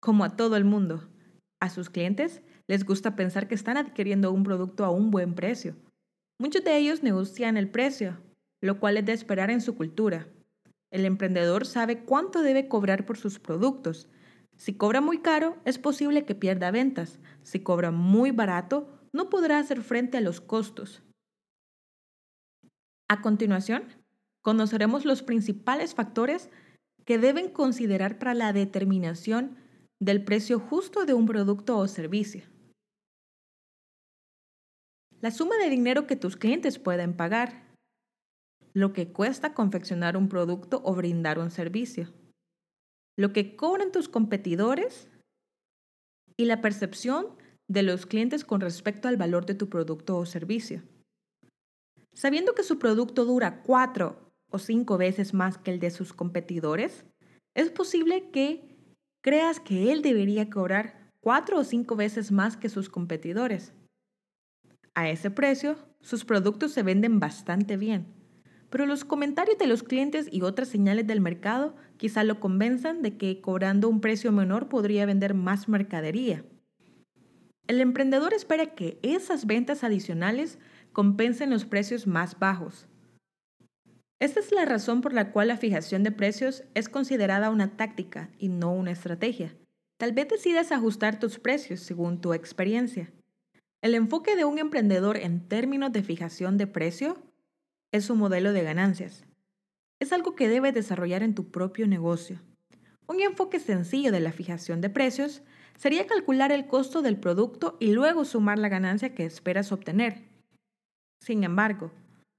Como 0.00 0.24
a 0.24 0.36
todo 0.36 0.56
el 0.56 0.64
mundo, 0.64 1.08
a 1.60 1.68
sus 1.68 1.90
clientes 1.90 2.42
les 2.66 2.84
gusta 2.84 3.16
pensar 3.16 3.48
que 3.48 3.54
están 3.54 3.76
adquiriendo 3.76 4.32
un 4.32 4.42
producto 4.42 4.84
a 4.84 4.90
un 4.90 5.10
buen 5.10 5.34
precio. 5.34 5.76
Muchos 6.38 6.64
de 6.64 6.76
ellos 6.76 7.02
negocian 7.02 7.56
el 7.56 7.70
precio, 7.70 8.20
lo 8.60 8.80
cual 8.80 8.96
es 8.96 9.06
de 9.06 9.12
esperar 9.12 9.50
en 9.50 9.60
su 9.60 9.76
cultura. 9.76 10.28
El 10.90 11.04
emprendedor 11.04 11.66
sabe 11.66 12.04
cuánto 12.04 12.42
debe 12.42 12.68
cobrar 12.68 13.06
por 13.06 13.16
sus 13.16 13.38
productos. 13.38 14.08
Si 14.56 14.74
cobra 14.74 15.00
muy 15.00 15.18
caro, 15.18 15.56
es 15.64 15.78
posible 15.78 16.24
que 16.24 16.34
pierda 16.34 16.70
ventas. 16.70 17.18
Si 17.42 17.60
cobra 17.60 17.90
muy 17.90 18.30
barato, 18.30 19.00
no 19.12 19.30
podrá 19.30 19.58
hacer 19.58 19.82
frente 19.82 20.18
a 20.18 20.20
los 20.20 20.40
costos. 20.40 21.02
A 23.08 23.20
continuación, 23.20 23.84
conoceremos 24.42 25.04
los 25.04 25.22
principales 25.22 25.94
factores 25.94 26.50
que 27.04 27.18
deben 27.18 27.50
considerar 27.50 28.18
para 28.18 28.34
la 28.34 28.52
determinación 28.52 29.56
del 30.00 30.24
precio 30.24 30.58
justo 30.58 31.04
de 31.04 31.14
un 31.14 31.26
producto 31.26 31.78
o 31.78 31.88
servicio. 31.88 32.51
La 35.22 35.30
suma 35.30 35.56
de 35.56 35.70
dinero 35.70 36.08
que 36.08 36.16
tus 36.16 36.36
clientes 36.36 36.80
pueden 36.80 37.16
pagar. 37.16 37.72
Lo 38.74 38.92
que 38.92 39.12
cuesta 39.12 39.54
confeccionar 39.54 40.16
un 40.16 40.28
producto 40.28 40.82
o 40.84 40.96
brindar 40.96 41.38
un 41.38 41.52
servicio. 41.52 42.12
Lo 43.16 43.32
que 43.32 43.54
cobran 43.54 43.92
tus 43.92 44.08
competidores. 44.08 45.08
Y 46.36 46.46
la 46.46 46.60
percepción 46.60 47.36
de 47.68 47.84
los 47.84 48.04
clientes 48.04 48.44
con 48.44 48.60
respecto 48.60 49.06
al 49.06 49.16
valor 49.16 49.46
de 49.46 49.54
tu 49.54 49.68
producto 49.68 50.16
o 50.16 50.26
servicio. 50.26 50.82
Sabiendo 52.12 52.56
que 52.56 52.64
su 52.64 52.80
producto 52.80 53.24
dura 53.24 53.62
cuatro 53.62 54.32
o 54.50 54.58
cinco 54.58 54.98
veces 54.98 55.34
más 55.34 55.56
que 55.56 55.70
el 55.70 55.78
de 55.78 55.90
sus 55.90 56.12
competidores, 56.12 57.04
es 57.54 57.70
posible 57.70 58.30
que 58.30 58.76
creas 59.22 59.60
que 59.60 59.92
él 59.92 60.02
debería 60.02 60.50
cobrar 60.50 61.10
cuatro 61.20 61.60
o 61.60 61.64
cinco 61.64 61.94
veces 61.94 62.32
más 62.32 62.56
que 62.56 62.68
sus 62.68 62.88
competidores. 62.88 63.72
A 64.94 65.08
ese 65.08 65.30
precio, 65.30 65.76
sus 66.00 66.24
productos 66.24 66.72
se 66.72 66.82
venden 66.82 67.20
bastante 67.20 67.76
bien, 67.76 68.06
pero 68.70 68.86
los 68.86 69.04
comentarios 69.04 69.58
de 69.58 69.66
los 69.66 69.82
clientes 69.82 70.28
y 70.30 70.42
otras 70.42 70.68
señales 70.68 71.06
del 71.06 71.20
mercado 71.20 71.76
quizá 71.96 72.24
lo 72.24 72.40
convenzan 72.40 73.02
de 73.02 73.16
que 73.16 73.40
cobrando 73.40 73.88
un 73.88 74.00
precio 74.00 74.32
menor 74.32 74.68
podría 74.68 75.06
vender 75.06 75.34
más 75.34 75.68
mercadería. 75.68 76.44
El 77.66 77.80
emprendedor 77.80 78.34
espera 78.34 78.74
que 78.74 78.98
esas 79.02 79.46
ventas 79.46 79.84
adicionales 79.84 80.58
compensen 80.92 81.50
los 81.50 81.64
precios 81.64 82.06
más 82.06 82.38
bajos, 82.38 82.88
esta 84.22 84.38
es 84.38 84.52
la 84.52 84.64
razón 84.64 85.00
por 85.00 85.14
la 85.14 85.32
cual 85.32 85.48
la 85.48 85.56
fijación 85.56 86.04
de 86.04 86.12
precios 86.12 86.62
es 86.74 86.88
considerada 86.88 87.50
una 87.50 87.76
táctica 87.76 88.30
y 88.38 88.50
no 88.50 88.72
una 88.72 88.92
estrategia. 88.92 89.56
Tal 89.96 90.12
vez 90.12 90.28
decidas 90.28 90.70
ajustar 90.70 91.18
tus 91.18 91.40
precios 91.40 91.80
según 91.80 92.20
tu 92.20 92.32
experiencia. 92.32 93.10
El 93.82 93.94
enfoque 93.94 94.34
de 94.34 94.46
un 94.46 94.58
emprendedor 94.58 95.18
en 95.18 95.46
términos 95.46 95.92
de 95.92 96.02
fijación 96.02 96.56
de 96.56 96.66
precio 96.66 97.18
es 97.90 98.06
su 98.06 98.16
modelo 98.16 98.54
de 98.54 98.62
ganancias. 98.62 99.26
Es 100.00 100.12
algo 100.14 100.34
que 100.34 100.48
debes 100.48 100.72
desarrollar 100.72 101.22
en 101.22 101.34
tu 101.34 101.50
propio 101.50 101.86
negocio. 101.86 102.40
Un 103.06 103.20
enfoque 103.20 103.60
sencillo 103.60 104.10
de 104.10 104.20
la 104.20 104.32
fijación 104.32 104.80
de 104.80 104.88
precios 104.88 105.42
sería 105.76 106.06
calcular 106.06 106.50
el 106.50 106.66
costo 106.66 107.02
del 107.02 107.18
producto 107.18 107.76
y 107.78 107.92
luego 107.92 108.24
sumar 108.24 108.58
la 108.58 108.70
ganancia 108.70 109.14
que 109.14 109.26
esperas 109.26 109.70
obtener. 109.70 110.22
Sin 111.20 111.44
embargo, 111.44 111.92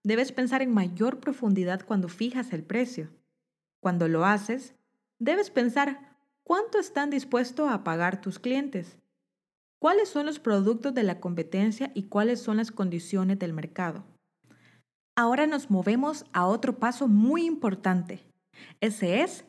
Debes 0.05 0.33
pensar 0.33 0.61
en 0.61 0.73
mayor 0.73 1.21
profundidad 1.21 1.85
cuando 1.85 2.09
fijas 2.09 2.51
el 2.51 2.63
precio. 2.63 3.09
Cuando 3.79 4.09
lo 4.09 4.25
haces, 4.25 4.75
debes 5.17 5.49
pensar 5.49 6.17
cuánto 6.43 6.77
están 6.77 7.09
dispuestos 7.09 7.71
a 7.71 7.85
pagar 7.85 8.19
tus 8.19 8.37
clientes, 8.37 8.97
cuáles 9.83 10.07
son 10.07 10.27
los 10.27 10.39
productos 10.39 10.93
de 10.93 11.03
la 11.03 11.19
competencia 11.19 11.91
y 11.93 12.03
cuáles 12.03 12.39
son 12.39 12.55
las 12.55 12.71
condiciones 12.71 13.37
del 13.37 13.51
mercado. 13.51 14.05
Ahora 15.13 15.45
nos 15.45 15.69
movemos 15.69 16.23
a 16.31 16.45
otro 16.45 16.79
paso 16.79 17.09
muy 17.09 17.43
importante. 17.43 18.23
Ese 18.79 19.23
es 19.23 19.43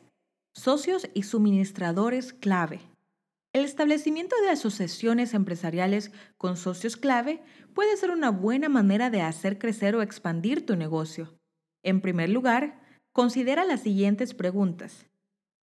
socios 0.53 1.07
y 1.13 1.23
suministradores 1.23 2.33
clave. 2.33 2.81
El 3.53 3.63
establecimiento 3.63 4.35
de 4.41 4.49
asociaciones 4.49 5.33
empresariales 5.33 6.11
con 6.37 6.57
socios 6.57 6.97
clave 6.97 7.41
puede 7.73 7.95
ser 7.95 8.11
una 8.11 8.29
buena 8.29 8.67
manera 8.67 9.09
de 9.09 9.21
hacer 9.21 9.57
crecer 9.57 9.95
o 9.95 10.01
expandir 10.01 10.65
tu 10.65 10.75
negocio. 10.75 11.33
En 11.81 12.01
primer 12.01 12.29
lugar, 12.29 12.81
considera 13.13 13.63
las 13.63 13.83
siguientes 13.83 14.33
preguntas. 14.33 15.05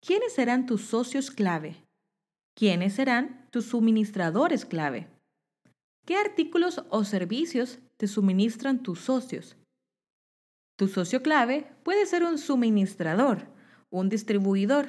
¿Quiénes 0.00 0.32
serán 0.32 0.66
tus 0.66 0.84
socios 0.84 1.32
clave? 1.32 1.89
¿Quiénes 2.60 2.92
serán 2.92 3.48
tus 3.48 3.64
suministradores 3.64 4.66
clave? 4.66 5.08
¿Qué 6.04 6.16
artículos 6.16 6.84
o 6.90 7.04
servicios 7.04 7.78
te 7.96 8.06
suministran 8.06 8.82
tus 8.82 9.00
socios? 9.00 9.56
Tu 10.76 10.86
socio 10.86 11.22
clave 11.22 11.72
puede 11.84 12.04
ser 12.04 12.22
un 12.22 12.36
suministrador, 12.36 13.46
un 13.88 14.10
distribuidor, 14.10 14.88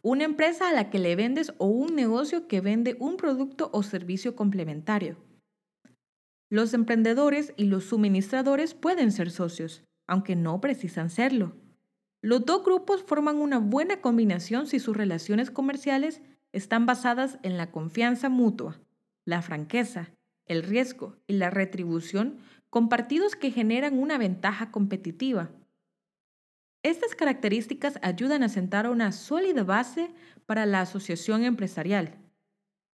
una 0.00 0.22
empresa 0.22 0.68
a 0.68 0.72
la 0.72 0.90
que 0.90 1.00
le 1.00 1.16
vendes 1.16 1.52
o 1.58 1.66
un 1.66 1.96
negocio 1.96 2.46
que 2.46 2.60
vende 2.60 2.96
un 3.00 3.16
producto 3.16 3.68
o 3.72 3.82
servicio 3.82 4.36
complementario. 4.36 5.16
Los 6.48 6.72
emprendedores 6.72 7.52
y 7.56 7.64
los 7.64 7.82
suministradores 7.82 8.74
pueden 8.74 9.10
ser 9.10 9.32
socios, 9.32 9.82
aunque 10.06 10.36
no 10.36 10.60
precisan 10.60 11.10
serlo. 11.10 11.56
Los 12.22 12.44
dos 12.44 12.62
grupos 12.62 13.02
forman 13.02 13.38
una 13.38 13.58
buena 13.58 14.00
combinación 14.00 14.68
si 14.68 14.78
sus 14.78 14.96
relaciones 14.96 15.50
comerciales 15.50 16.22
están 16.52 16.86
basadas 16.86 17.38
en 17.42 17.56
la 17.56 17.70
confianza 17.70 18.28
mutua, 18.28 18.80
la 19.24 19.42
franqueza, 19.42 20.10
el 20.46 20.62
riesgo 20.62 21.16
y 21.26 21.34
la 21.34 21.50
retribución 21.50 22.38
compartidos 22.70 23.36
que 23.36 23.50
generan 23.50 23.98
una 23.98 24.18
ventaja 24.18 24.70
competitiva. 24.70 25.50
Estas 26.82 27.14
características 27.14 27.98
ayudan 28.02 28.42
a 28.42 28.48
sentar 28.48 28.88
una 28.88 29.12
sólida 29.12 29.64
base 29.64 30.10
para 30.46 30.64
la 30.64 30.80
asociación 30.80 31.44
empresarial. 31.44 32.16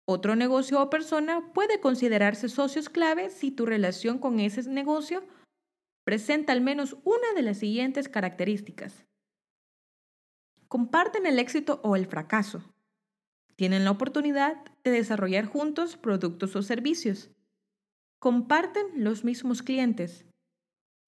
Otro 0.07 0.37
negocio 0.37 0.83
o 0.83 0.91
persona 0.91 1.53
puede 1.53 1.81
considerarse 1.81 2.49
socios 2.49 2.89
clave 2.89 3.31
si 3.31 3.51
tu 3.51 3.65
relación 3.65 4.19
con 4.19 4.41
ese 4.41 4.69
negocio 4.69 5.25
presenta 6.05 6.53
al 6.53 6.61
menos 6.61 6.97
una 7.05 7.33
de 7.35 7.43
las 7.43 7.59
siguientes 7.59 8.09
características. 8.09 9.07
Comparten 10.69 11.27
el 11.27 11.39
éxito 11.39 11.81
o 11.85 11.97
el 11.97 12.07
fracaso. 12.07 12.63
Tienen 13.61 13.85
la 13.85 13.91
oportunidad 13.91 14.57
de 14.85 14.91
desarrollar 14.91 15.45
juntos 15.45 15.99
productos 15.99 16.57
o 16.57 16.63
servicios. 16.63 17.29
Comparten 18.19 18.87
los 18.97 19.23
mismos 19.23 19.61
clientes 19.61 20.25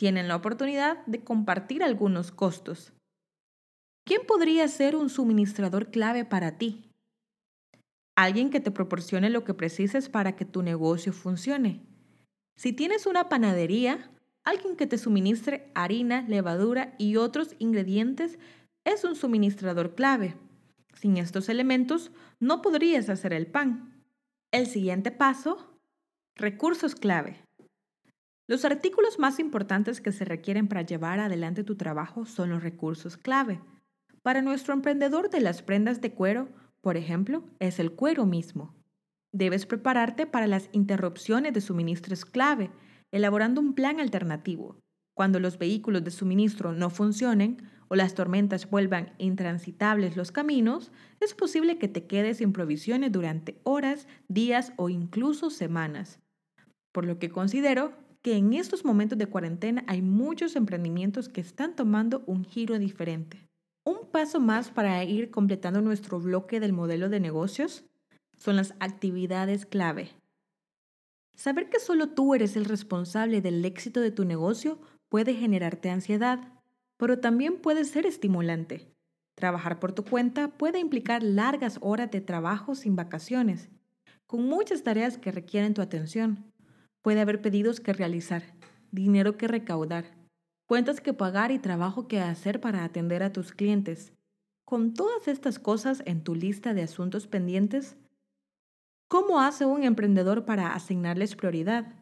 tienen 0.03 0.29
la 0.29 0.37
oportunidad 0.37 1.07
de 1.07 1.23
compartir 1.23 1.83
algunos 1.83 2.31
costos. 2.33 2.93
¿Quién 4.05 4.27
podría 4.27 4.69
ser 4.69 4.97
un 4.97 5.09
suministrador 5.09 5.93
clave 5.93 6.27
para 6.27 6.59
ti? 6.59 6.91
Alguien 8.17 8.51
que 8.51 8.61
te 8.61 8.71
proporcione 8.71 9.31
lo 9.31 9.45
que 9.45 9.55
precises 9.55 10.11
para 10.11 10.35
que 10.35 10.45
tu 10.45 10.63
negocio 10.63 11.15
funcione. 11.15 11.87
Si 12.59 12.75
tienes 12.75 13.07
una 13.07 13.29
panadería, 13.29 14.11
alguien 14.45 14.77
que 14.77 14.89
te 14.89 14.99
suministre 14.99 15.71
harina, 15.75 16.27
levadura 16.29 16.97
y 16.99 17.15
otros 17.15 17.55
ingredientes 17.61 18.39
es 18.85 19.05
un 19.05 19.15
suministrador 19.15 19.95
clave. 19.95 20.35
Sin 20.93 21.17
estos 21.17 21.49
elementos 21.49 22.13
no 22.41 22.63
podrías 22.63 23.09
hacer 23.09 23.33
el 23.33 23.47
pan. 23.47 24.05
El 24.51 24.67
siguiente 24.67 25.11
paso, 25.11 25.79
recursos 26.37 26.95
clave. 26.95 27.45
Los 28.47 28.65
artículos 28.65 29.19
más 29.19 29.39
importantes 29.39 30.01
que 30.01 30.13
se 30.13 30.25
requieren 30.25 30.69
para 30.69 30.83
llevar 30.83 31.21
adelante 31.21 31.65
tu 31.65 31.77
trabajo 31.77 32.27
son 32.27 32.51
los 32.51 32.63
recursos 32.63 33.17
clave. 33.17 33.61
Para 34.23 34.43
nuestro 34.43 34.75
emprendedor 34.75 35.31
de 35.31 35.41
las 35.41 35.63
prendas 35.63 36.01
de 36.01 36.13
cuero, 36.13 36.49
por 36.81 36.97
ejemplo, 36.97 37.45
es 37.61 37.79
el 37.79 37.93
cuero 37.93 38.27
mismo. 38.27 38.75
Debes 39.33 39.65
prepararte 39.65 40.27
para 40.27 40.47
las 40.47 40.69
interrupciones 40.73 41.55
de 41.55 41.61
suministros 41.61 42.25
clave, 42.25 42.71
elaborando 43.11 43.61
un 43.61 43.75
plan 43.75 44.01
alternativo. 44.01 44.77
Cuando 45.15 45.41
los 45.41 45.59
vehículos 45.59 46.05
de 46.05 46.11
suministro 46.11 46.73
no 46.73 46.91
funcionen 46.91 47.71
o 47.93 47.95
las 47.95 48.15
tormentas 48.15 48.71
vuelvan 48.71 49.13
intransitables 49.19 50.17
los 50.17 50.33
caminos, 50.33 50.91
es 51.21 51.35
posible 51.35 51.77
que 51.77 51.89
te 51.89 52.07
quedes 52.07 52.39
sin 52.39 52.55
provisiones 52.55 53.13
durante 53.13 53.61
horas, 53.65 54.09
días 54.29 54.73
o 54.77 54.89
incluso 54.89 55.51
semanas. 55.51 56.19
Por 56.91 57.05
lo 57.05 57.19
que 57.19 57.29
considero 57.29 57.93
que 58.23 58.39
en 58.39 58.55
estos 58.55 58.87
momentos 58.87 59.19
de 59.19 59.27
cuarentena 59.27 59.85
hay 59.89 60.01
muchos 60.01 60.57
emprendimientos 60.57 61.29
que 61.29 61.43
están 61.43 61.77
tomando 61.77 62.23
un 62.25 62.47
giro 62.47 62.79
diferente. 62.79 63.47
Un 63.85 64.09
paso 64.11 64.41
más 64.41 64.71
para 64.71 65.05
ir 65.05 65.31
completando 65.31 65.83
nuestro 65.83 66.19
bloque 66.19 66.61
del 66.61 66.73
modelo 66.73 67.11
de 67.11 67.21
negocios 67.21 67.85
son 68.39 68.57
las 68.57 68.73
actividades 68.81 69.67
clave. 69.67 70.13
Saber 71.37 71.69
que 71.69 71.79
solo 71.79 72.09
tú 72.09 72.35
eres 72.35 72.57
el 72.57 72.65
responsable 72.65 73.43
del 73.43 73.63
éxito 73.67 74.01
de 74.01 74.13
tu 74.13 74.25
negocio 74.25 74.81
puede 75.11 75.35
generarte 75.35 75.91
ansiedad, 75.91 76.52
pero 77.03 77.19
también 77.19 77.57
puede 77.57 77.85
ser 77.85 78.07
estimulante. 78.07 78.95
Trabajar 79.35 79.81
por 79.81 79.91
tu 79.91 80.05
cuenta 80.05 80.57
puede 80.57 80.79
implicar 80.79 81.25
largas 81.25 81.79
horas 81.81 82.13
de 82.13 82.21
trabajo 82.21 82.77
sin 82.77 82.95
vacaciones, 82.95 83.71
con 84.29 84.47
muchas 84.47 84.85
tareas 84.85 85.19
que 85.19 85.33
requieren 85.33 85.75
tu 85.75 85.83
atención. 85.83 86.53
Puede 87.01 87.21
haber 87.21 87.43
pedidos 87.43 87.81
que 87.81 87.93
realizar, 87.93 88.45
dinero 88.93 89.37
que 89.37 89.49
recaudar, 89.49 90.17
cuentas 90.69 91.01
que 91.01 91.13
pagar 91.13 91.51
y 91.51 91.59
trabajo 91.59 92.07
que 92.07 92.21
hacer 92.21 92.61
para 92.61 92.85
atender 92.85 93.25
a 93.25 93.33
tus 93.33 93.51
clientes. 93.51 94.13
Con 94.65 94.95
todas 94.95 95.27
estas 95.27 95.59
cosas 95.59 96.05
en 96.07 96.23
tu 96.23 96.37
lista 96.37 96.73
de 96.73 96.83
asuntos 96.83 97.27
pendientes, 97.27 97.97
¿cómo 99.09 99.41
hace 99.41 99.67
un 99.67 99.83
emprendedor 99.83 100.45
para 100.45 100.73
asignarles 100.73 101.35
prioridad? 101.35 101.97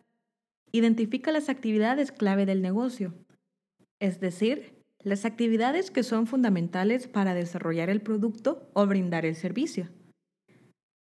Identifica 0.73 1.33
las 1.33 1.49
actividades 1.49 2.13
clave 2.13 2.45
del 2.45 2.61
negocio, 2.61 3.15
es 3.99 4.21
decir, 4.21 4.79
las 5.03 5.25
actividades 5.25 5.91
que 5.91 6.03
son 6.03 6.27
fundamentales 6.27 7.07
para 7.07 7.35
desarrollar 7.35 7.89
el 7.89 8.03
producto 8.03 8.71
o 8.75 8.87
brindar 8.87 9.25
el 9.25 9.35
servicio. 9.35 9.89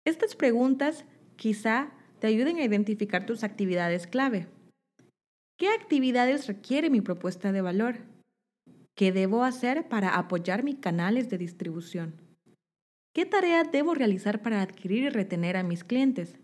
Estas 0.04 0.34
preguntas 0.34 1.04
quizá 1.36 1.92
te 2.18 2.26
ayuden 2.26 2.56
a 2.56 2.64
identificar 2.64 3.26
tus 3.26 3.44
actividades 3.44 4.06
clave. 4.06 4.48
¿Qué 5.56 5.68
actividades 5.68 6.46
requiere 6.46 6.90
mi 6.90 7.00
propuesta 7.00 7.52
de 7.52 7.60
valor? 7.60 7.98
¿Qué 8.96 9.12
debo 9.12 9.44
hacer 9.44 9.88
para 9.88 10.16
apoyar 10.16 10.64
mis 10.64 10.76
canales 10.76 11.30
de 11.30 11.38
distribución? 11.38 12.14
¿Qué 13.14 13.26
tareas 13.26 13.70
debo 13.70 13.94
realizar 13.94 14.42
para 14.42 14.60
adquirir 14.60 15.04
y 15.04 15.08
retener 15.08 15.56
a 15.56 15.62
mis 15.62 15.84
clientes? 15.84 16.36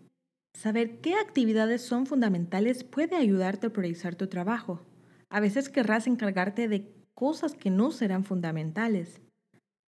Saber 0.57 0.99
qué 1.01 1.15
actividades 1.15 1.81
son 1.81 2.05
fundamentales 2.05 2.83
puede 2.83 3.15
ayudarte 3.15 3.67
a 3.67 3.69
priorizar 3.71 4.15
tu 4.15 4.27
trabajo. 4.27 4.81
A 5.29 5.39
veces 5.39 5.69
querrás 5.69 6.07
encargarte 6.07 6.67
de 6.67 7.00
cosas 7.13 7.55
que 7.55 7.69
no 7.69 7.91
serán 7.91 8.23
fundamentales. 8.23 9.21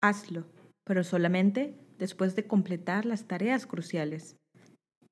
Hazlo, 0.00 0.46
pero 0.84 1.04
solamente 1.04 1.78
después 1.98 2.34
de 2.34 2.46
completar 2.46 3.04
las 3.04 3.26
tareas 3.26 3.66
cruciales. 3.66 4.36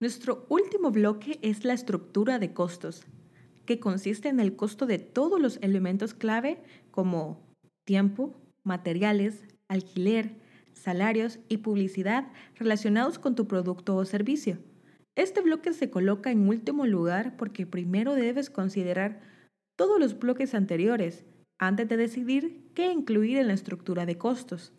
Nuestro 0.01 0.47
último 0.49 0.91
bloque 0.91 1.39
es 1.43 1.65
la 1.65 1.75
estructura 1.75 2.39
de 2.39 2.53
costos 2.53 3.05
que 3.67 3.81
consiste 3.81 4.29
en 4.29 4.41
el 4.41 4.57
costo 4.57 4.87
de 4.87 4.99
todos 4.99 5.41
los 5.41 5.59
elementos 5.61 6.15
clave 6.15 6.63
como 6.91 7.41
tiempo, 7.85 8.35
materiales, 8.65 9.45
alquiler, 9.69 10.37
salarios 10.73 11.39
y 11.49 11.59
publicidad 11.59 12.29
relacionados 12.55 13.19
con 13.19 13.35
tu 13.35 13.47
producto 13.47 13.97
o 13.97 14.05
servicio. 14.05 14.59
Este 15.17 15.41
bloque 15.43 15.73
se 15.73 15.91
coloca 15.91 16.31
en 16.31 16.49
último 16.49 16.87
lugar 16.87 17.37
porque 17.37 17.67
primero 17.67 18.15
debes 18.15 18.51
considerar 18.51 19.21
todos 19.77 20.01
los 20.01 20.19
bloques 20.19 20.55
anteriores 20.55 21.25
antes 21.59 21.89
de 21.89 21.97
decidir 21.97 22.71
qué 22.75 22.93
incluir 22.93 23.39
en 23.39 23.49
la 23.49 23.55
estructura 23.55 24.07
de 24.07 24.17
costos. 24.17 24.73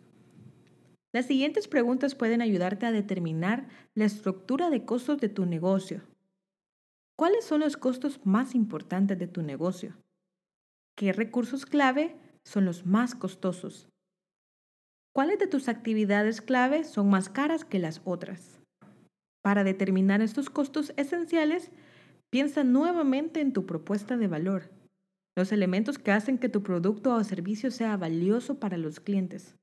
Las 1.12 1.26
siguientes 1.26 1.68
preguntas 1.68 2.14
pueden 2.14 2.40
ayudarte 2.40 2.86
a 2.86 2.92
determinar 2.92 3.68
la 3.94 4.04
estructura 4.04 4.70
de 4.70 4.84
costos 4.84 5.18
de 5.18 5.28
tu 5.28 5.44
negocio. 5.44 6.02
¿Cuáles 7.16 7.44
son 7.44 7.60
los 7.60 7.76
costos 7.76 8.20
más 8.24 8.54
importantes 8.54 9.18
de 9.18 9.26
tu 9.26 9.42
negocio? 9.42 9.96
¿Qué 10.96 11.12
recursos 11.12 11.66
clave 11.66 12.16
son 12.44 12.64
los 12.64 12.86
más 12.86 13.14
costosos? 13.14 13.88
¿Cuáles 15.12 15.38
de 15.38 15.48
tus 15.48 15.68
actividades 15.68 16.40
clave 16.40 16.84
son 16.84 17.10
más 17.10 17.28
caras 17.28 17.64
que 17.64 17.78
las 17.78 18.00
otras? 18.04 18.60
Para 19.42 19.64
determinar 19.64 20.20
estos 20.20 20.48
costos 20.48 20.92
esenciales, 20.96 21.70
piensa 22.30 22.62
nuevamente 22.62 23.40
en 23.40 23.52
tu 23.52 23.66
propuesta 23.66 24.16
de 24.16 24.28
valor, 24.28 24.70
los 25.40 25.52
elementos 25.52 25.98
que 25.98 26.12
hacen 26.12 26.36
que 26.36 26.50
tu 26.50 26.62
producto 26.62 27.14
o 27.14 27.24
servicio 27.24 27.70
sea 27.70 27.96
valioso 27.96 28.60
para 28.60 28.76
los 28.76 29.00
clientes. 29.00 29.56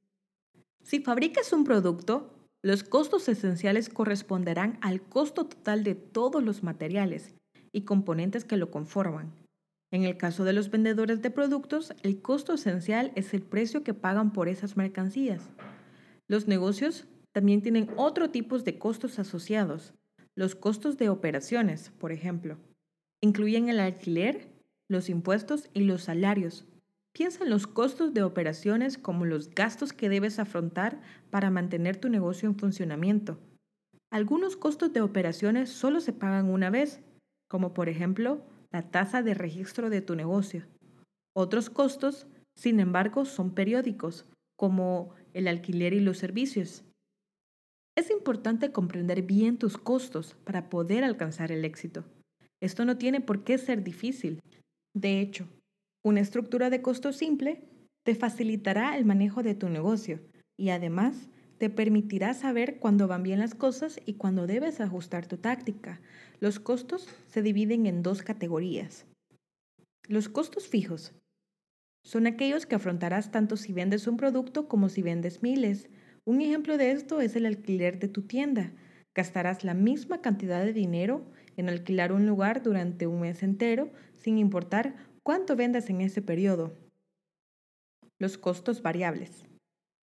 Si 0.81 1.01
fabricas 1.01 1.53
un 1.53 1.65
producto, 1.65 2.33
los 2.63 2.83
costos 2.83 3.29
esenciales 3.29 3.87
corresponderán 3.87 4.79
al 4.81 5.03
costo 5.03 5.45
total 5.45 5.83
de 5.83 5.93
todos 5.93 6.43
los 6.43 6.63
materiales 6.63 7.35
y 7.71 7.81
componentes 7.81 8.43
que 8.43 8.57
lo 8.57 8.71
conforman. 8.71 9.31
En 9.91 10.03
el 10.03 10.17
caso 10.17 10.45
de 10.45 10.53
los 10.53 10.71
vendedores 10.71 11.21
de 11.21 11.29
productos, 11.29 11.93
el 12.01 12.23
costo 12.23 12.55
esencial 12.55 13.11
es 13.13 13.35
el 13.35 13.43
precio 13.43 13.83
que 13.83 13.93
pagan 13.93 14.33
por 14.33 14.49
esas 14.49 14.77
mercancías. 14.77 15.47
Los 16.27 16.47
negocios 16.47 17.05
también 17.33 17.61
tienen 17.61 17.91
otro 17.97 18.31
tipo 18.31 18.57
de 18.57 18.79
costos 18.79 19.19
asociados. 19.19 19.93
Los 20.35 20.55
costos 20.55 20.97
de 20.97 21.09
operaciones, 21.09 21.91
por 21.99 22.11
ejemplo, 22.11 22.57
incluyen 23.21 23.69
el 23.69 23.79
alquiler, 23.79 24.56
los 24.89 25.09
impuestos 25.09 25.69
y 25.73 25.81
los 25.81 26.03
salarios. 26.03 26.65
Piensa 27.13 27.43
en 27.43 27.49
los 27.49 27.67
costos 27.67 28.13
de 28.13 28.23
operaciones 28.23 28.97
como 28.97 29.25
los 29.25 29.49
gastos 29.49 29.93
que 29.93 30.09
debes 30.09 30.39
afrontar 30.39 31.01
para 31.29 31.49
mantener 31.49 31.97
tu 31.97 32.09
negocio 32.09 32.47
en 32.47 32.57
funcionamiento. 32.57 33.39
Algunos 34.11 34.55
costos 34.55 34.93
de 34.93 35.01
operaciones 35.01 35.69
solo 35.69 35.99
se 35.99 36.13
pagan 36.13 36.49
una 36.49 36.69
vez 36.69 37.01
como 37.47 37.73
por 37.73 37.89
ejemplo 37.89 38.45
la 38.71 38.89
tasa 38.89 39.23
de 39.23 39.33
registro 39.33 39.89
de 39.89 40.01
tu 40.01 40.15
negocio. 40.15 40.65
Otros 41.33 41.69
costos, 41.69 42.27
sin 42.55 42.79
embargo, 42.79 43.25
son 43.25 43.51
periódicos, 43.53 44.25
como 44.57 45.13
el 45.33 45.47
alquiler 45.47 45.93
y 45.93 45.99
los 45.99 46.17
servicios. 46.17 46.83
Es 47.95 48.11
importante 48.11 48.71
comprender 48.71 49.21
bien 49.23 49.57
tus 49.57 49.77
costos 49.77 50.35
para 50.43 50.69
poder 50.69 51.03
alcanzar 51.03 51.51
el 51.51 51.63
éxito. 51.65 52.03
Esto 52.61 52.85
no 52.85 52.97
tiene 52.97 53.21
por 53.21 53.43
qué 53.43 53.57
ser 53.57 53.83
difícil. 53.83 54.39
De 54.97 55.21
hecho, 55.21 55.47
una 56.03 56.21
estructura 56.21 56.71
de 56.71 56.81
costos 56.81 57.17
simple 57.17 57.61
te 58.03 58.15
facilitará 58.15 58.97
el 58.97 59.05
manejo 59.05 59.43
de 59.43 59.53
tu 59.53 59.69
negocio 59.69 60.21
y 60.57 60.69
además 60.69 61.29
te 61.59 61.69
permitirá 61.69 62.33
saber 62.33 62.79
cuándo 62.79 63.07
van 63.07 63.21
bien 63.21 63.37
las 63.37 63.53
cosas 63.53 63.99
y 64.07 64.15
cuándo 64.15 64.47
debes 64.47 64.81
ajustar 64.81 65.27
tu 65.27 65.37
táctica. 65.37 66.01
Los 66.39 66.59
costos 66.59 67.07
se 67.27 67.43
dividen 67.43 67.85
en 67.85 68.01
dos 68.01 68.23
categorías. 68.23 69.05
Los 70.07 70.29
costos 70.29 70.67
fijos 70.67 71.13
son 72.03 72.25
aquellos 72.25 72.65
que 72.65 72.73
afrontarás 72.73 73.29
tanto 73.29 73.55
si 73.55 73.73
vendes 73.73 74.07
un 74.07 74.17
producto 74.17 74.67
como 74.67 74.89
si 74.89 75.03
vendes 75.03 75.43
miles. 75.43 75.89
Un 76.25 76.41
ejemplo 76.41 76.75
de 76.79 76.89
esto 76.89 77.21
es 77.21 77.35
el 77.35 77.45
alquiler 77.45 77.99
de 77.99 78.07
tu 78.07 78.23
tienda. 78.23 78.73
Gastarás 79.13 79.63
la 79.63 79.75
misma 79.75 80.21
cantidad 80.21 80.65
de 80.65 80.73
dinero 80.73 81.23
en 81.57 81.67
alquilar 81.69 82.13
un 82.13 82.25
lugar 82.25 82.63
durante 82.63 83.07
un 83.07 83.19
mes 83.21 83.43
entero, 83.43 83.91
sin 84.15 84.37
importar 84.37 84.95
cuánto 85.23 85.55
vendas 85.55 85.89
en 85.89 86.01
ese 86.01 86.21
periodo. 86.21 86.73
Los 88.19 88.37
costos 88.37 88.81
variables. 88.81 89.45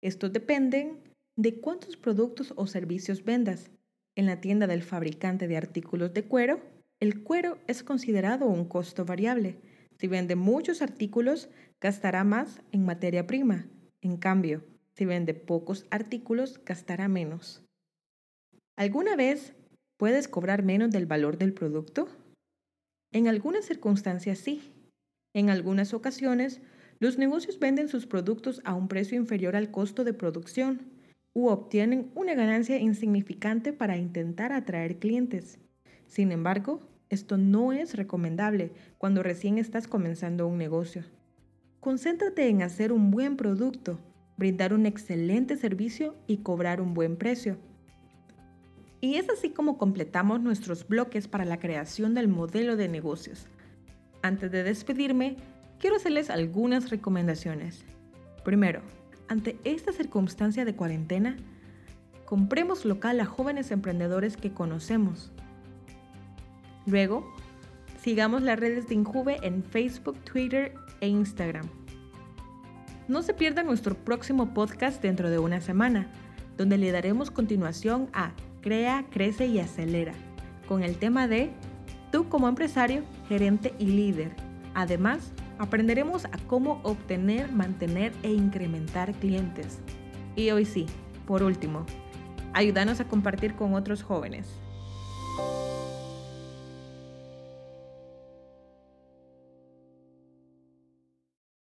Estos 0.03 0.33
dependen 0.33 0.99
de 1.37 1.61
cuántos 1.61 1.97
productos 1.97 2.53
o 2.57 2.67
servicios 2.67 3.25
vendas. 3.25 3.71
En 4.17 4.27
la 4.27 4.41
tienda 4.41 4.67
del 4.67 4.83
fabricante 4.83 5.49
de 5.49 5.57
artículos 5.57 6.13
de 6.15 6.25
cuero, 6.25 6.61
el 7.01 7.23
cuero 7.23 7.59
es 7.67 7.83
considerado 7.83 8.47
un 8.47 8.67
costo 8.67 9.05
variable. 9.05 9.59
Si 9.99 10.09
vende 10.09 10.37
muchos 10.37 10.83
artículos, 10.83 11.49
gastará 11.81 12.25
más 12.25 12.63
en 12.73 12.85
materia 12.85 13.27
prima. 13.27 13.67
En 14.01 14.17
cambio, 14.17 14.65
Si 14.97 15.05
vende 15.05 15.35
pocos 15.35 15.87
artículos, 15.91 16.65
gastará 16.65 17.09
menos. 17.09 17.65
¿Alguna 18.77 19.17
vez 19.17 19.57
puedes 20.05 20.29
cobrar 20.29 20.63
menos 20.63 20.91
del 20.91 21.07
valor 21.07 21.39
del 21.39 21.55
producto? 21.55 22.09
En 23.11 23.27
algunas 23.27 23.65
circunstancias 23.65 24.37
sí. 24.37 24.61
En 25.33 25.49
algunas 25.49 25.95
ocasiones, 25.95 26.61
los 26.99 27.17
negocios 27.17 27.59
venden 27.59 27.89
sus 27.89 28.05
productos 28.05 28.61
a 28.67 28.75
un 28.75 28.87
precio 28.87 29.17
inferior 29.17 29.57
al 29.57 29.71
costo 29.71 30.05
de 30.05 30.13
producción 30.13 30.83
u 31.33 31.47
obtienen 31.47 32.11
una 32.15 32.35
ganancia 32.35 32.77
insignificante 32.77 33.73
para 33.73 33.97
intentar 33.97 34.53
atraer 34.53 34.99
clientes. 34.99 35.59
Sin 36.07 36.33
embargo, 36.33 36.83
esto 37.09 37.39
no 37.39 37.73
es 37.73 37.97
recomendable 37.97 38.73
cuando 38.99 39.23
recién 39.23 39.57
estás 39.57 39.89
comenzando 39.89 40.47
un 40.47 40.59
negocio. 40.59 41.05
Concéntrate 41.81 42.49
en 42.49 42.61
hacer 42.61 42.93
un 42.93 43.11
buen 43.11 43.39
producto, 43.39 43.99
brindar 44.37 44.75
un 44.75 44.85
excelente 44.85 45.57
servicio 45.57 46.15
y 46.27 46.43
cobrar 46.43 46.83
un 46.83 46.93
buen 46.93 47.17
precio. 47.17 47.57
Y 49.05 49.17
es 49.17 49.29
así 49.29 49.51
como 49.51 49.77
completamos 49.77 50.41
nuestros 50.41 50.89
bloques 50.89 51.29
para 51.29 51.45
la 51.45 51.59
creación 51.59 52.15
del 52.15 52.27
modelo 52.27 52.75
de 52.75 52.89
negocios. 52.89 53.49
Antes 54.23 54.51
de 54.51 54.63
despedirme, 54.63 55.37
quiero 55.79 55.97
hacerles 55.97 56.31
algunas 56.31 56.89
recomendaciones. 56.89 57.85
Primero, 58.47 58.81
ante 59.29 59.59
esta 59.65 59.93
circunstancia 59.93 60.65
de 60.65 60.75
cuarentena, 60.75 61.37
compremos 62.25 62.87
local 62.87 63.21
a 63.21 63.27
jóvenes 63.27 63.73
emprendedores 63.73 64.39
que 64.39 64.55
conocemos. 64.55 65.31
Luego, 66.87 67.31
sigamos 68.01 68.41
las 68.41 68.59
redes 68.59 68.89
de 68.89 68.95
Injuve 68.95 69.37
en 69.43 69.63
Facebook, 69.63 70.17
Twitter 70.25 70.73
e 71.03 71.09
Instagram. 71.09 71.69
No 73.07 73.23
se 73.23 73.35
pierda 73.35 73.63
nuestro 73.65 73.97
próximo 73.97 74.55
podcast 74.55 75.03
dentro 75.03 75.29
de 75.29 75.41
una 75.41 75.61
semana, 75.61 76.11
donde 76.57 76.79
le 76.79 76.91
daremos 76.91 77.31
continuación 77.31 78.09
a 78.15 78.33
Crea, 78.65 79.05
Crece 79.11 79.45
y 79.45 79.59
Acelera, 79.59 80.15
con 80.67 80.83
el 80.83 80.97
tema 80.97 81.29
de 81.29 81.51
Tú 82.11 82.31
como 82.31 82.49
empresario, 82.49 83.03
gerente 83.29 83.75
y 83.79 83.89
líder. 83.89 84.35
Además, 84.73 85.33
aprenderemos 85.59 86.25
a 86.25 86.39
cómo 86.47 86.81
obtener, 86.83 87.53
mantener 87.53 88.15
e 88.23 88.33
incrementar 88.33 89.13
clientes. 89.17 89.81
Y 90.35 90.51
hoy 90.51 90.65
sí, 90.65 90.87
por 91.27 91.43
último, 91.43 91.85
ayúdanos 92.55 93.01
a 93.01 93.05
compartir 93.05 93.55
con 93.55 93.75
otros 93.75 94.03
jóvenes. 94.03 94.49